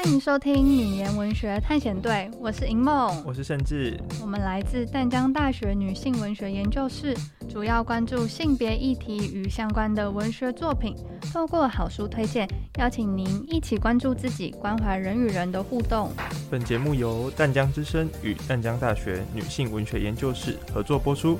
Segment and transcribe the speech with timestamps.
[0.00, 7.16] 欢迎收听女言文学探险队，我是银梦，我是盛志，我们来自淡江大学女性文学研究室，
[7.48, 10.94] 主要关注性别议题与相关的文学作品，
[11.32, 12.48] 透过好书推荐，
[12.78, 16.12] 邀请您一起关注自己，关怀人与人的互动。
[16.48, 21.36] 本节目由淡江之声与淡江大学女性文学研究室合作播出。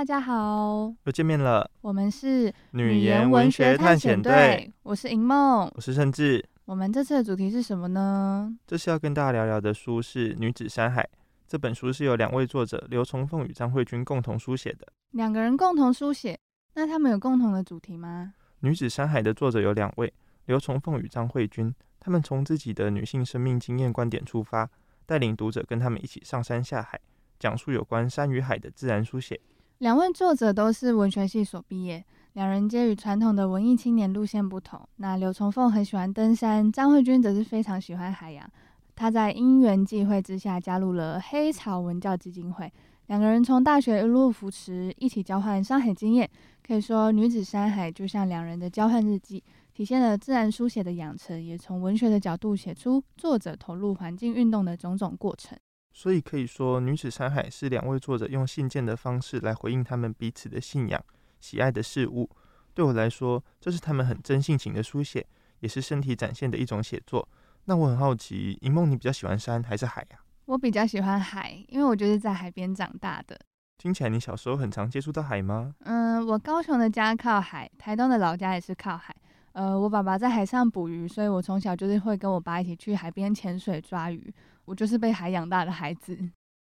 [0.00, 1.70] 大家好，又见面了。
[1.82, 6.42] 我们是女研文学探险队，我是银梦，我是盛志。
[6.64, 8.50] 我们这次的主题是什么呢？
[8.66, 11.02] 这次要跟大家聊聊的书是《女子山海》。
[11.46, 14.88] 这本书是由两位作者刘崇凤与张慧君共同书写的。
[15.10, 16.40] 两个人共同书写，
[16.72, 18.32] 那他们有共同的主题吗？
[18.60, 20.10] 《女子山海》的作者有两位，
[20.46, 21.70] 刘崇凤与张慧君。
[22.00, 24.66] 他们从自己的女性生命经验观点出发，
[25.04, 26.98] 带领读者跟他们一起上山下海，
[27.38, 29.38] 讲述有关山与海的自然书写。
[29.80, 34.78] 两位作者都是文学系所毕业，两人皆与传统的文艺青年路线不同。
[34.96, 38.46] 那刘崇凤很喜欢登山，张慧君则是非常喜欢海洋。
[38.94, 42.70] 他在因缘际会之下加入了黑潮文教基金会，
[43.06, 46.28] 两个人从大学一路扶持，一起交换山海经验。
[46.62, 55.58] 可以说，女子山海就像两人的交换日记，体现了自然书写的养成，也从文学的角度写出作者投入环境运动的种种过程。
[55.92, 61.02] 所以可以说，《女子山海》是两位作者用信件的方式来回应他们彼此的信仰、
[61.40, 62.30] 喜爱的事物。
[62.72, 65.26] 对我来说，这是他们很真性情的书写，
[65.58, 67.28] 也是身体展现的一种写作。
[67.64, 70.20] 那我很好奇，银梦，你比较喜欢山还是海呀？
[70.46, 73.38] 我比较喜欢海，因为我就是在海边长大的。
[73.76, 75.74] 听起来你小时候很常接触到海吗？
[75.80, 79.14] 嗯，我高雄的家靠海，台东的老家也是靠海。
[79.52, 84.32] 呃，我爸爸在海上捕鱼，所以我从小就是会跟我爸一起去海边潜水抓鱼。
[84.64, 86.18] 我就是被海养大的孩子。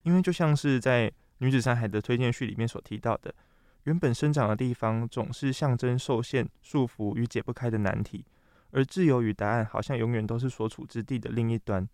[0.04, 1.10] 因为就像是在
[1.40, 3.34] 《女子山海》的推荐序里面所提到的，
[3.84, 8.24] 原本生长的地方总是象征受限、束缚与解不开的难题，
[8.72, 11.88] 而自由与答案好像永远都是所处之地的另一端。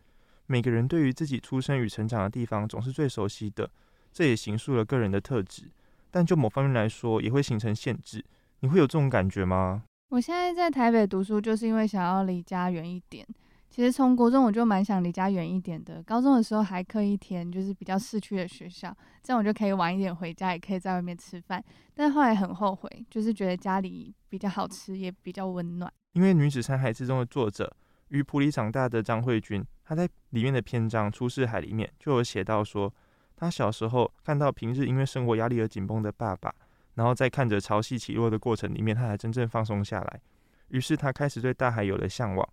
[0.45, 3.69] 每个人对于自己出生与成长的地方总是最熟悉的，
[4.11, 5.71] 这也形塑了个人的特质。
[6.11, 8.23] 但就某方面来说，也会形成限制。
[8.59, 9.83] 你会有这种感觉吗？
[10.09, 13.25] 我现在在台北读书，就是因为想要离家远一点。
[13.73, 21.63] 其实从国中我就蛮想离家远一点的，高中的时候还刻意填就是比较市区的学校，这样我就可以晚一点回家，也可以在外面吃饭。
[21.95, 25.91] 但后来很后悔，就是觉得家里比较好吃，也比较温暖。
[26.11, 27.75] 因为《女子山海》之中的作者
[28.09, 32.93] 于普里长大的张慧君，她在里面的篇章《出世海》里面就有写到说，
[33.35, 36.53] 她小时候看到平日因为生活压力而紧绷的爸爸。
[36.93, 40.21] 然后在看着潮汐起落的过程里面，她才真正放松下来。
[40.67, 42.47] 于是她开始对大海有了向往。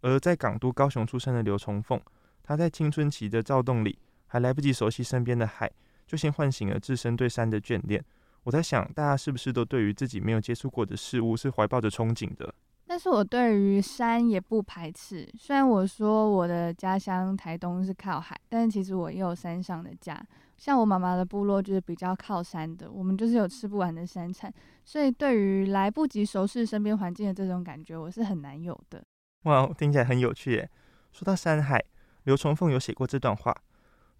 [0.00, 2.00] 而在港都高雄出生的刘崇凤，
[2.42, 5.70] 他在青春期的躁动里，还来不及熟悉身边的海，
[6.06, 8.04] 就先唤醒了自身对山的眷恋。
[8.44, 12.54] 我在想，大家是不是都对于自己没有接触过的事物是怀抱着憧憬的？
[12.86, 15.28] 但是我对于山也不排斥。
[15.36, 20.18] 虽然我说我的家乡台东是靠海，但是其实我也有山上的家。
[20.56, 24.50] 像我妈妈的部落就是比较靠山的，我们就是有吃不完的山产，
[24.84, 29.04] 所以对于来不及熟悉身边环境的这种感觉，我是很难有的。
[29.44, 30.70] 哇，听起来很有趣耶！
[31.12, 31.84] 说到山海，
[32.24, 33.56] 刘崇凤有写过这段话：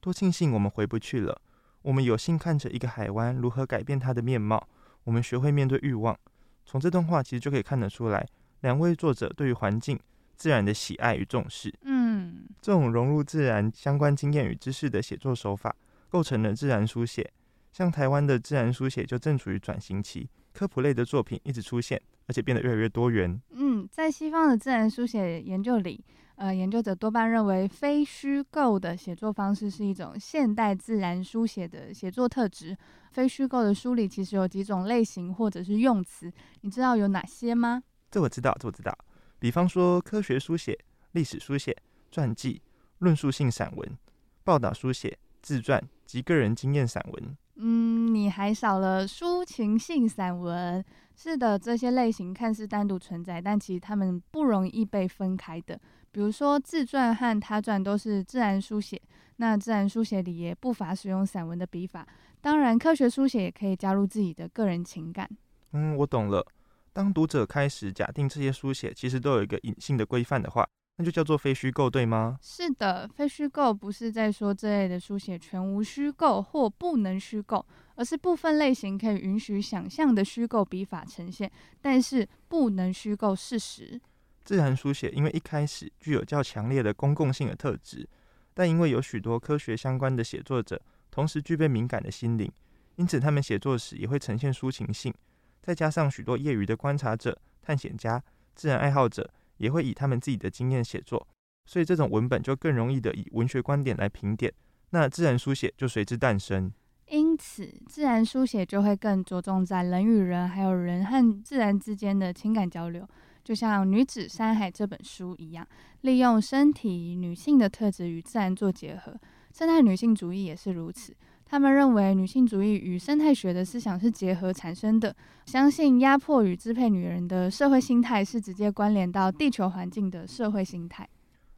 [0.00, 1.40] 多庆幸我们回不去了，
[1.82, 4.68] 我们有幸看着一个海湾如何改变它的面貌，
[5.04, 6.16] 我们学会面对欲望。
[6.64, 8.26] 从这段话其实就可以看得出来，
[8.60, 9.98] 两位作者对于环境、
[10.36, 11.74] 自然的喜爱与重视。
[11.82, 15.74] 嗯，这种融入自然相关经验与知识的写作手法。
[16.10, 17.30] 构成了自然书写，
[17.70, 20.26] 像台湾的自然书写就正处于转型期，
[20.58, 23.40] 科普类的作品一直出现，而且变得越来越多元。
[23.50, 26.04] 嗯，在西方的自然书写研究里，
[26.34, 32.76] 呃，研究者多半认为非虚构的写作方式是一种现代自然书写的写作特质。
[33.12, 36.28] 非虚构的书里其实有几种类型或者是用词，
[36.62, 37.80] 你知道有哪些吗？
[38.10, 38.92] 这我知道，这我知道。
[39.38, 40.76] 比方说科学书写、
[41.12, 41.76] 历史书写、
[42.10, 42.60] 传记、
[42.98, 43.96] 论述性散文、
[44.42, 45.80] 报道书写、自传。
[46.08, 50.84] 及个人经验散文，嗯，你还少了抒情性散文。
[51.14, 55.78] 是的，这些类型看似单独存在，但其实它们不容易被分开的。
[56.12, 59.00] 比如说自传和他传都是自然书写，
[59.36, 62.06] 那自然书写里也不乏使用散文的笔法。
[62.40, 65.28] 当然，科学书写也可以加入自己的个人情感。
[65.72, 66.46] 嗯，我懂了。
[66.92, 70.66] 当读者开始假定这些书写其实都有一个隐性的规范的话。
[70.98, 72.36] 那就叫做非虚构，对吗？
[72.42, 77.64] 是的，非虚构不是在说这类的书写全无虚构或不能虚构，
[77.94, 81.48] 而是部分类型可以允许想象的虚构笔法呈现，
[81.80, 84.00] 但是不能虚构事实。
[84.44, 88.08] 自然书写因为一开始具有较强烈的公共性的特质，
[88.52, 92.50] 但因为有许多科学相关的写作者，同时具备敏感的心灵，
[92.96, 95.14] 因此他们写作时也会呈现抒情性。
[95.62, 98.20] 再加上许多业余的观察者、探险家、
[98.56, 101.28] 自然爱好者，也会以他们自己的经验写作，
[101.66, 104.52] 所以这种文本就更容易的以文学观点来评点，
[104.90, 106.72] 那自然书写就随之诞生。
[107.08, 113.06] 因此，自然书写就会更着重在人与人，还有人和自然之间的情感交流。
[113.42, 115.66] 就像《女子山海》这本书一样，
[116.02, 119.18] 利用身体女性的特质与自然做结合。
[119.54, 121.16] 生态女性主义也是如此，
[121.50, 125.16] 他们认为女性主义与生态学的思想是结合产生的，
[125.46, 131.08] 相信压迫与支配女人的社会心态是直接关联到地球环境的社会心态。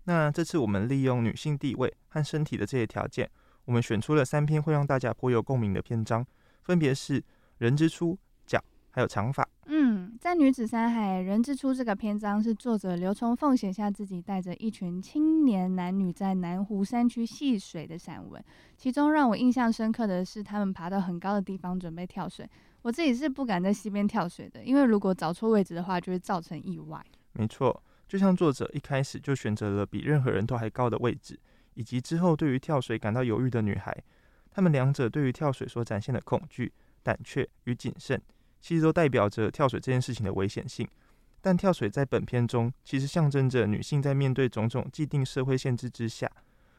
[0.05, 3.29] 那这次我们利用女性地位和身体的这些条件，
[3.65, 6.25] 我们选出了三篇会让大家颇有共鸣的篇章，
[6.63, 7.21] 分别是
[7.59, 8.17] 人之初、
[8.47, 9.47] 脚，还有长发。
[9.67, 18.45] 嗯，在《女子山海·人之初》这个篇章，是作者刘从凤写下自己带着一群青年男女在南湖山区戏水的散文。
[18.77, 22.47] 其中让我印象深刻的是，他们爬到很高的地方准备跳水。
[22.83, 27.03] 我自己是不敢在溪边跳水的，因为如果找错位置的话，就会造成意外。
[27.33, 31.41] 没错，就像作者一开始就选择了比任何人都还高的位置，
[31.73, 33.97] 以及之后对于跳水感到犹豫的女孩，
[34.51, 36.71] 他们两者对于跳水所展现的恐惧、
[37.03, 38.21] 胆怯与谨慎。
[38.61, 40.87] 其实都代表着跳水这件事情的危险性，
[41.41, 46.31] 但跳水在本片中其实象征着女性在面对种种既定社会限制之下，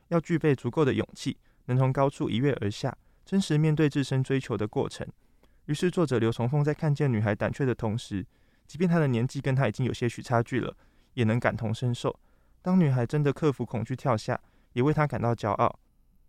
[0.10, 2.96] 要具备足够的勇气，能从高处一跃而下，
[3.26, 5.08] 真实面对自身追求的过程。
[5.66, 8.26] 于是作者刘从凤在看见女孩胆怯的同时，
[8.68, 10.76] 即便她的年纪跟她已经有些许差距了，
[11.14, 12.20] 也能感同身受。
[12.62, 14.40] 当女孩真的克服恐惧跳下，
[14.74, 15.80] 也为她感到骄傲。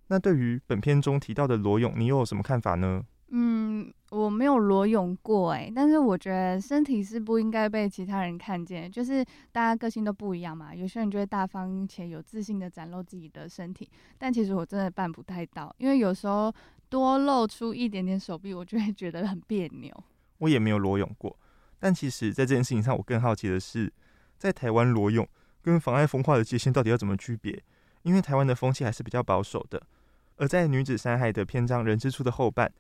[0.09, 3.05] 那对于本片中提到的裸泳，你又有什么看法呢？
[3.35, 10.75] 嗯，我没有裸泳过哎，但是我觉得身体是不应该被其他人看见，就是大家个性都不一样嘛。
[10.75, 13.89] 有些人就会大方且有自信的展露自己的身体，
[14.19, 16.53] 但其实我真的办不太到，因为有时候
[16.91, 20.05] 多露出一点点手臂，我就会觉得很别扭。
[20.37, 21.35] 我也没有裸泳过，
[21.79, 23.91] 但其实，在这件事情上，我更好奇的是，
[24.37, 25.27] 在台湾裸泳
[25.63, 27.63] 跟妨碍风化的界限到底要怎么区别？
[28.03, 29.83] 因为台湾的风气还是比较保守的，
[30.37, 32.71] 而在女子山海的篇章《人之初》的后半。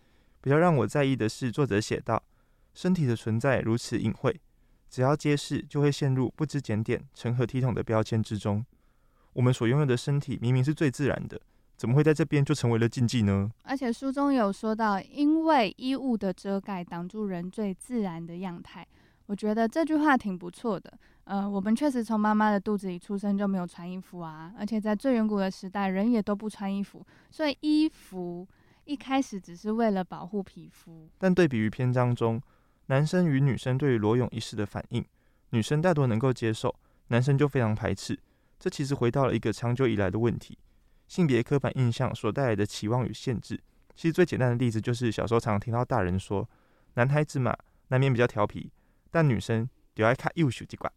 [0.43, 2.21] 比较让我在意的是，作者写道
[2.75, 4.35] ：“身体的存在如此隐晦，
[4.91, 8.65] 只要揭示，就会陷入不知检点、成何体统的标签之中。
[9.35, 11.41] 我们所拥有的身体明明是最自然的，
[11.77, 18.85] 怎么会在这边就成为了禁忌呢？”而且书中有说到，因为衣物的遮盖挡住人最自然的样态。
[19.27, 20.93] 我觉得这句话挺不错的。
[21.23, 28.45] 呃，我们确实从妈妈的肚子里出生就没有穿衣服啊，而且在最远古的时代，人也都不穿衣服，所以衣服。
[28.85, 32.43] 一开始只是为了保护皮肤，但对比于篇章中
[32.87, 35.05] 男生与女生对于裸泳一事的反应，
[35.51, 36.75] 女生大多能够接受，
[37.09, 38.19] 男生就非常排斥。
[38.59, 40.59] 这其实回到了一个长久以来的问题：
[41.07, 43.61] 性别刻板印象所带来的期望与限制。
[43.95, 46.49] 其实最简单的例子就是小时候常听到大人说，
[46.95, 47.57] 男孩子嘛
[47.89, 48.73] 难免比较调皮，
[49.11, 50.91] 但女生就爱看幼秀这块。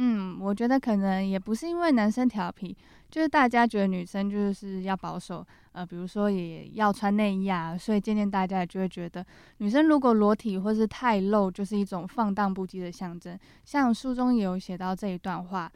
[0.00, 2.76] 嗯，我觉得可能也不是因为男生调皮，
[3.10, 13.36] 就是大家觉得女生就是要保守，呃，比如说也要穿内衣啊，所以渐渐大家就会觉得女生如果裸体或是太露，就是一种放荡不羁的象征。
[13.64, 15.70] 像书中也有写到这一段话：“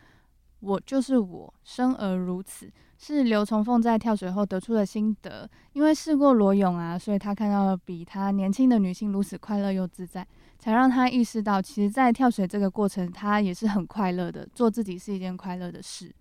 [0.61, 2.71] 我就是我，生而如此。”
[3.05, 10.25] 是刘从凤在跳水后得出的心得，因为试过裸泳啊，所以他看到了比他年轻的女性如此快乐又自在。
[10.63, 14.49] 才让他意识到，其实，在跳水这个过程，他也是很快乐的。
[14.55, 16.15] 做自己是一件快乐的事。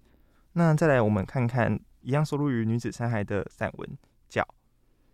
[0.54, 3.88] 那再来，我们看看一样收录于《女子山海》的散文
[4.28, 4.42] 《脚》。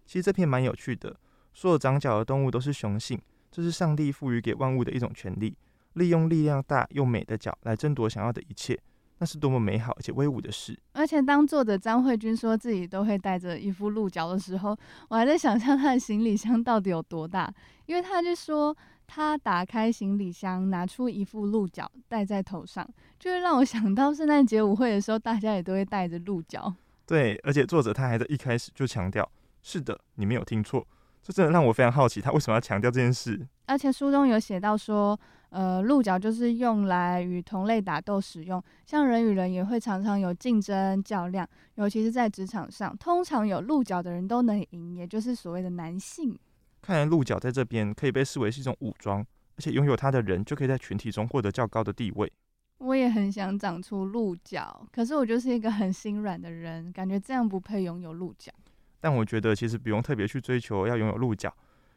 [0.06, 1.14] 其实这篇蛮有趣的。
[1.54, 5.58] 所有长脚的动物都是雄性，这是上帝赋予给万物的一种权利，
[5.96, 8.80] 利用力量大又美的脚来争夺想要的一切，
[9.18, 10.80] 那是多么美好而且威武的事。
[10.94, 14.78] 而且，当作者张慧君说自己都会带着一副鹿角的时候，
[15.10, 17.54] 我还在想象他的行李箱到底有多大，
[17.88, 18.74] 因为他就说。
[19.08, 22.88] 他打开行李箱，拿出一副鹿角戴在头上，
[23.18, 26.72] 就会让我想到圣诞节舞会的时候，大家也都会戴着鹿角。
[27.06, 29.28] 对，而且作者他还在一开始就强调
[29.64, 30.86] ：“是的，你没有听错。”
[31.24, 33.48] 这真的让我非常好奇，他为什么要强调这件事？
[33.66, 46.38] 而且书中有写到说，呃，鹿角就是用来与同类打斗使用，像人与人也会常常有竞争较量，尤其是在职场上，通常有鹿角的人都能赢，也就是所谓的男性。
[46.88, 52.32] 看来鹿角在这边可以被视为是一种武装，而且拥有它的人就可以在群体中获得较高的地位。
[52.78, 58.54] 我也很想长出鹿角，可是我就是一个很心软的人，感觉这样不配拥有鹿角。
[59.02, 61.54] 但我觉得其实不用特别去追求要拥有鹿角，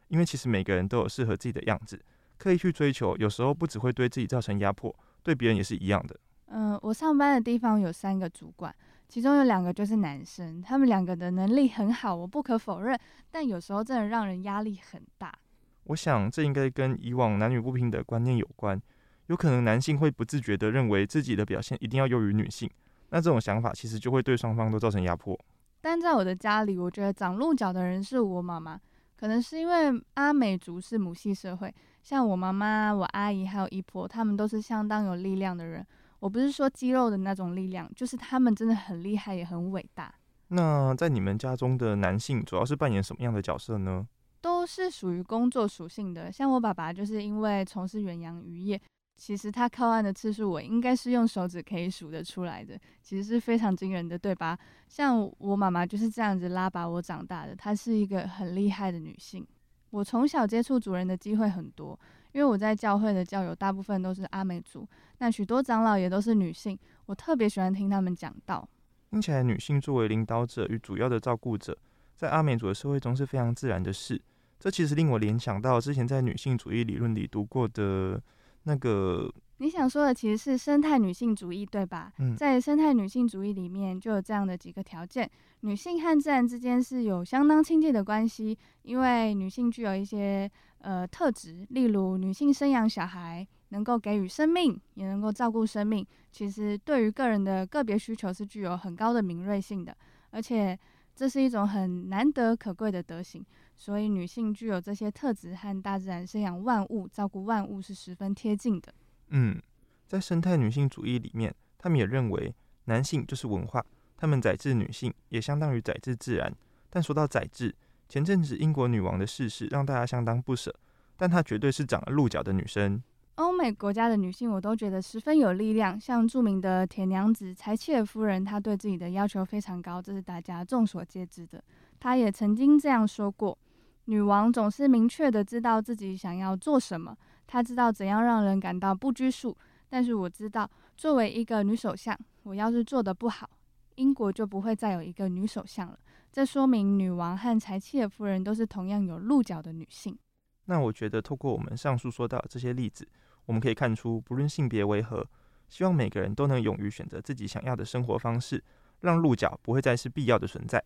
[0.09, 1.97] 因为其实每个人都有适合自己的样子。
[2.37, 4.93] 刻意去追求，有时候不只会对自己造成压迫，
[5.23, 6.19] 对别人也是一样的。
[6.47, 8.75] 嗯，我上班的地方有三个主管。
[9.11, 12.97] 其中有两个就是男生，他们两个的能力很好，我不可否认，
[13.29, 15.37] 但有时候真的让人压力很大。
[15.83, 18.81] 我想这应该跟以往男女不平等观念有关，
[19.27, 22.71] 有可能男性会不自觉地认为自己的表现一定要优于女性，
[23.09, 25.37] 那这种想法其实就会对双方都造成压迫。
[25.81, 28.79] 但在我的家里，我觉得长鹿角的人是我妈妈，
[29.17, 35.85] 可能是因为阿美族是母系社会，像我妈妈、我阿姨还有姨婆，他们都是相当有力量的人。
[36.21, 40.13] 我不是说肌肉的那种力量，就是他们真的很厉害，也很伟大。
[40.49, 44.07] 那在你们家中的男性主要是扮演什么样的角色呢？
[44.39, 48.79] 都是属于工作属性的，像我爸爸就是因为从事远洋渔业。
[49.17, 54.57] 其实他靠岸的次数，我应该是用手指可以数得出来的，其实是非常惊人的，对吧？
[54.87, 59.45] 像我妈妈就是这样子拉拔我长大的，她是一个很厉害的女性。
[59.91, 61.99] 我从小接触主人的机会很多，
[62.33, 68.67] 因为我在教会的教友大部分都是阿美族，那许多长老也都是女性，我特别喜欢听他们讲道。
[69.09, 71.77] 听起来，女性作为领导者与主要的照顾者，
[72.15, 74.21] 在阿美族的社会中是非常自然的事。
[74.59, 78.21] 这其实令我联想到之前在女性主义理论里读过的。
[78.63, 79.27] 那个
[79.61, 82.11] 你想说的其实是生态女性主义，对吧？
[82.17, 90.49] 嗯，在生态女性主义里面就有这样的几个条件：女性和自然之间是有相当亲近的关系，因为女性具有一些
[90.79, 96.03] 呃特质，例如女性生养小孩，能够给予生命，也能够照顾生命。
[96.31, 99.95] 其实对于个人的个别需求是具有很高的敏锐性的，
[100.31, 100.75] 而且
[101.15, 103.45] 这是一种很难得可贵的德行。
[103.77, 108.91] 所以，女性具有这些特质，和大自然生养万物、照顾万物是十分贴近的。
[109.31, 109.61] 嗯，
[110.07, 112.53] 在生态女性主义里面，他们也认为
[112.85, 113.83] 男性就是文化，
[114.15, 116.53] 他们宰制女性也相当于宰制自然。
[116.89, 117.73] 但说到宰制，
[118.07, 120.73] 前阵子英国女王的逝世让大家相当不舍，
[121.17, 123.01] 但她绝对是长了鹿角的女生。
[123.35, 131.63] 欧美国家的女性，我都觉得十分有力量，像著名的铁娘子柴契尔夫人，她对自己的要求非常高，这是大家众所皆知的。
[131.99, 133.57] 她也曾经这样说过。
[134.05, 137.15] 女王总是明确的知道自己想要做什么，
[137.51, 139.57] 她知道怎样让人感到不拘束。
[139.89, 143.49] 但是我知道，作为一个女首相，我要是做得不好，
[143.95, 145.99] 英国就不会再有一个女首相了。
[146.31, 150.17] 这说明女王和柴契尔夫人都是同样有鹿角的女性。
[150.63, 153.05] 那我觉得，透过我们上述说到这些例子，
[153.45, 155.27] 我们可以看出，不论性别为何，
[155.67, 158.63] 希望每个人都能勇于选择自己想要的生活方式，
[159.01, 160.81] 让鹿角不会再是必要的存在。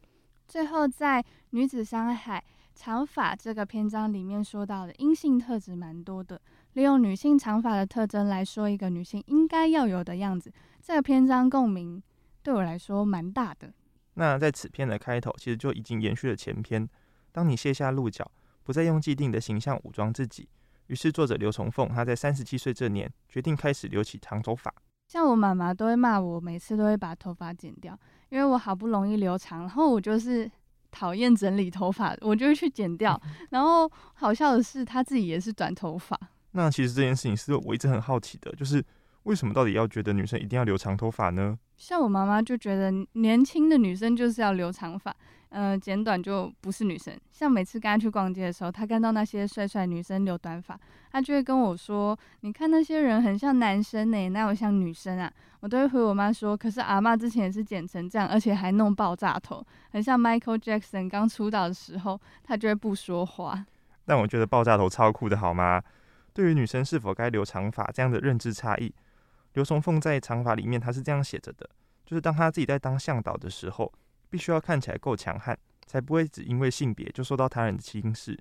[0.47, 2.43] 最后，在女子伤害。
[2.77, 6.41] 长发这个篇章里面说到的阴性特质蛮多的，
[6.73, 12.03] 利用女性长发的特征来说一个女性应该要有的样子，这个篇章共鸣
[12.43, 13.73] 对我来说蛮大的。
[14.15, 16.85] 那在此篇的开头，其实就已经延续了前篇。
[17.31, 18.29] 当你卸下鹿角，
[18.65, 20.49] 不再用既定的形象武装自己，
[20.87, 24.73] 于是作者刘崇凤她在三十七岁这年决定开始留起长头发。
[25.07, 27.97] 像我妈妈都会骂我，每次都会把头发剪掉，
[28.29, 30.49] 因为我好不容易留长，然后我就是。
[30.91, 33.21] 讨厌整理头发，我就会去剪掉。
[33.49, 36.17] 然后好笑的是，他自己也是短头发。
[36.51, 38.81] 那其实这件事情是我一直很好奇的，就是
[39.23, 41.59] 为什么到底要觉得女生一定要留长头发呢？
[41.75, 45.13] 像我妈妈就觉得年轻的女生就是要留长发。
[45.55, 47.17] 呃，剪短就不是女生。
[47.31, 50.77] 像每次跟她去逛街的时候，她看到那些帅帅女生留短发，
[51.13, 55.31] 她就会跟我说：“你看那些人很像男生呢，哪有像女生啊？”
[55.61, 63.65] 我都会回我妈说：“可是阿嬷之前也是剪成这样，而且还弄爆炸头，很像 Michael Jackson 刚出道的时候。”她就会不说话。
[64.03, 65.81] 但我觉得爆炸头超酷的，好吗？
[66.33, 68.93] 对于女生是否该留长发这样的认知差异，
[69.53, 71.69] 刘松凤在长发里面她是这样写着的：
[72.05, 73.89] 就是当她自己在当向导的时候。
[74.35, 78.37] 必须要看起来够强悍，才不会只因为性别就受到他人的轻视。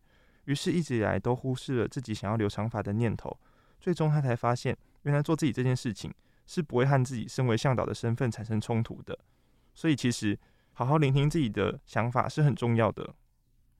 [0.47, 3.39] 于是，一直以来都忽视了自己想要留长发的念头。
[3.81, 6.13] 最终，他才发现，原来做自己这件事情
[6.49, 9.17] 是不会和自己身为向导的身份产生冲突的。
[9.73, 10.37] 所以，其实
[10.73, 13.15] 好好聆听自己的想法是很重要的。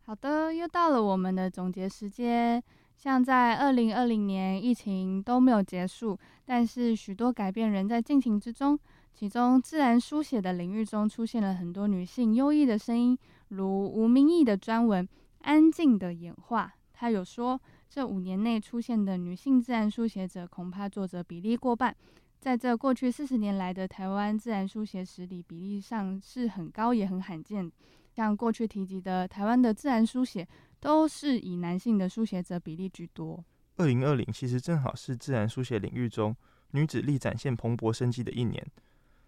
[0.05, 2.63] 好的，又到了我们的总结时间。
[2.97, 8.79] 像在二零二零年，疫情都没有结束，但是许多改变仍在进行之中。
[9.13, 13.17] 其中，自然书写的领域中出现了很多女性优异的声音，
[13.49, 15.07] 如吴明义的专文
[15.43, 16.67] 《安静的演化》。
[16.93, 21.95] 他有说，这五年内出现的女性自然书写者，恐怕作者比例过半。
[22.41, 27.71] 在这过去四十年来的台湾自然书写史里，比例上是很高也很罕见。
[28.11, 30.47] 像过去提及的台湾的自然书写，
[30.85, 33.43] 都是以男性的书写者比例居多。
[33.77, 36.37] 二零二零其实正好是自然书写领域中
[36.73, 38.63] 女子力展现蓬勃生机的一年。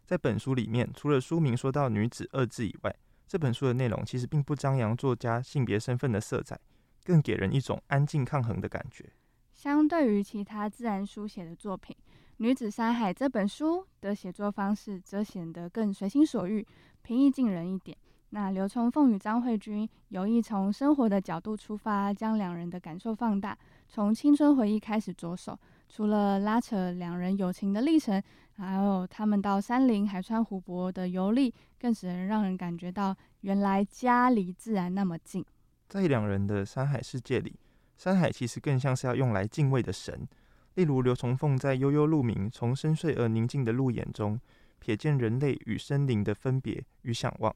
[0.04, 2.94] 在本书里面，除了书名说到“女子”二字以外，
[3.26, 6.60] 这本书的内容其实并不张扬作家性别身份的色彩，
[7.02, 9.10] 更给人一种安静抗衡的感觉。
[9.54, 11.96] 相对于其他自然书写的作品，
[12.36, 16.66] 女子山海》这本书的写作方式则显得更随心所欲、
[17.00, 17.96] 平易近人一点。
[18.30, 23.56] 那刘崇凤与张慧君有意从生活的角度出发，将两人的感受放大，
[23.88, 25.58] 从青春回忆开始着手。
[25.88, 28.20] 除了拉扯两人友情的历程，
[28.56, 35.44] 还有他们到山林、海川、湖泊的游历，更使人让人感觉到原来家离自然那么近。
[35.88, 37.54] 在两人的山海世界里，
[37.96, 40.26] 山海其实更像是要用来敬畏的神。
[40.74, 44.38] 例如刘崇凤在悠悠鹿鸣，从深邃而宁静的鹿眼中，
[44.84, 47.54] 瞥见人类与森林的分别与向往。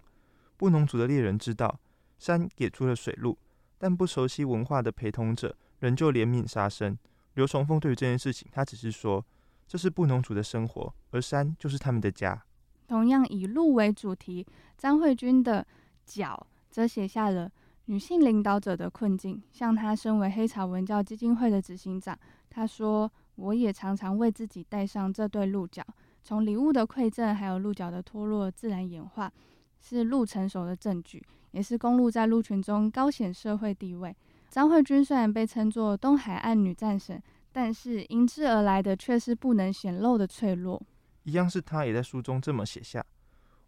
[0.60, 1.80] 布农族的猎人知道，
[2.18, 3.38] 山给出了水路，
[3.78, 6.98] 但不熟悉文化的陪同者仍旧怜悯杀生。
[7.32, 9.24] 刘崇峰对于这件事情，他只是说，
[9.66, 12.44] 这是布农族的生活，而山就是他们的家。
[12.86, 15.66] 同样以鹿为主题，张慧君的
[16.04, 17.50] 角则写下了
[17.86, 19.42] 女性领导者的困境。
[19.54, 22.18] 像她身为黑潮文教基金会的执行长，
[22.50, 25.82] 她说：“我也常常为自己戴上这对鹿角，
[26.22, 29.32] 从礼物的馈赠，还有鹿角的脱落自然演化。”
[29.80, 34.14] 是鹿成熟的证据，也是公鹿在鹿群中高显社会地位。
[34.48, 37.22] 张慧君虽然被称作东海岸女战神，
[37.52, 40.80] 但是迎之而来的却是不能显露的脆弱。
[41.22, 43.04] 一样是她也在书中这么写下：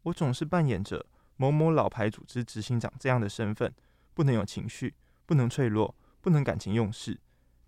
[0.03, 1.05] 我总是扮演着
[1.37, 3.73] 某某老牌组织执行长这样的身份，
[4.15, 7.19] 不能有情绪，不能脆弱，不能感情用事。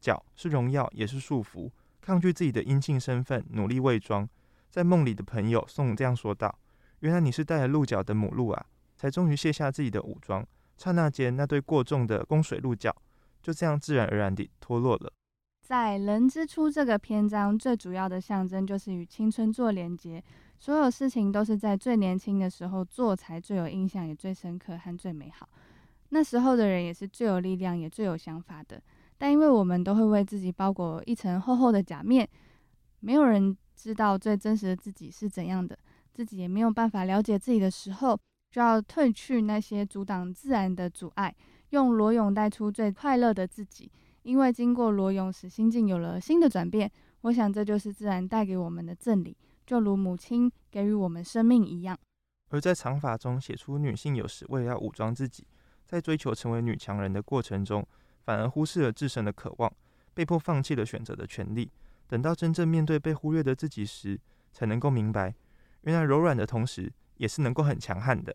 [0.01, 1.71] 角是荣耀，也是束缚，
[2.01, 4.29] 抗拒自己的阴性身份，努力伪装。
[4.71, 6.59] 在梦里的朋友宋这样说道。
[7.05, 8.67] 原来你是带了鹿角的母鹿啊！
[8.97, 10.43] 才终于卸下自己的武装，
[10.79, 12.97] 刹那间，那对过重的供水鹿角
[13.43, 15.13] 就这样自然而然地脱落了。
[15.61, 20.25] 在人之初这个篇章，最主要的象征就是与青春做连接。
[20.59, 25.47] 所有事情都是在最年轻的时候做，才最有印象，也最深刻和最美好。
[26.09, 28.83] 那时候的人也是最有力量，也最有想法的。
[29.19, 32.27] 但因为我们都会为自己包裹一层厚厚的假面，
[33.01, 35.79] 没有人知道最真实的自己是怎样的。
[36.14, 38.18] 自己也没有办法了解自己的时候，
[38.53, 41.35] 就要褪去那些阻挡自然的阻碍，
[41.70, 43.90] 用裸泳带出最快乐的自己。
[44.22, 46.90] 因为经过裸泳，使心境有了新的转变。
[47.22, 51.98] 我想这就是自然带给我们的赠礼，就如母亲给予我们生命一样。
[52.50, 55.44] 而在长发中写出女性有时为了要武装自己，
[55.85, 57.85] 在追求成为女强人的过程中，
[58.22, 59.70] 反而忽视了自身的渴望，
[60.14, 61.70] 被迫放弃了选择的权利。
[62.07, 64.20] 等到真正面对被忽略的自己时，
[64.53, 65.35] 才能够明白。
[65.85, 68.35] 原来柔软的同时，也是能够很强悍的。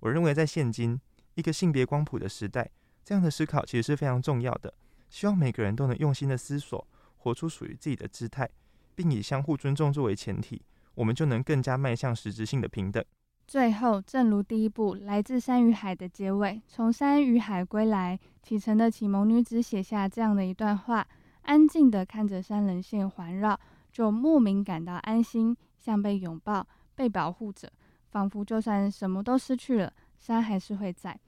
[0.00, 0.98] 我认为，在现今
[1.34, 2.70] 一个性别光谱的时代，
[3.04, 4.72] 这样的思考其实是非常重要的。
[5.08, 6.86] 希望每个人都能用心的思索，
[7.18, 8.48] 活出属于自己的姿态，
[8.94, 10.62] 并以相互尊重作为前提，
[10.94, 13.04] 我们就能更加迈向实质性的平等。
[13.46, 21.04] 最后，正如第一部《来自山与海》的结尾，从山与海归来启程的启蒙女子写下这样的一段话：
[21.42, 23.58] 安静地看着山棱线环绕，
[23.90, 26.64] 就莫名感到安心，像被拥抱。
[27.00, 27.72] 被保护着，
[28.10, 31.18] 仿佛就算什么都失去了，山还是会在。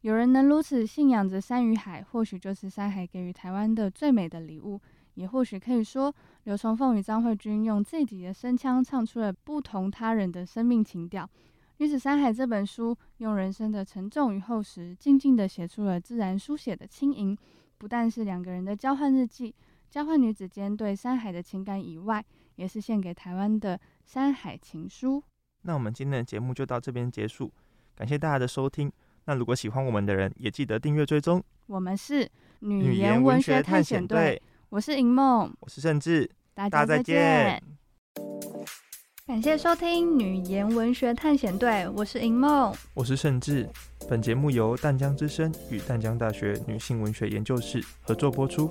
[0.00, 4.80] 有人能如此信仰着山与海，或许就是山海给予台湾的最美的礼物。
[5.16, 6.10] 也或许可以说，
[6.44, 11.26] 刘崇凤与张慧君用自己的声腔唱出了不同他人的生命情调。
[11.76, 17.36] 《女子山海》这本书用人生的沉重与厚实，静静地写出了自然书写的轻盈。
[17.76, 19.54] 不但是两个人的交换日记，
[19.90, 22.24] 交换女子间对山海的情感以外，
[22.60, 25.24] 也是献给台湾的山海情书。
[25.62, 27.50] 那我们今天的节目就到这边结束，
[27.96, 28.92] 感谢大家的收听。
[29.24, 31.42] 那如果喜欢我们的人，也记得订阅追踪。
[31.66, 37.62] 我们是女言文学探险队，我是银梦，我是盛志，大家再见。
[39.26, 43.66] 感谢收听女言文学探险队，我是银梦，我是盛志。
[44.06, 48.70] 本节目由淡江之声与淡江大学女性文学研究室合作播出。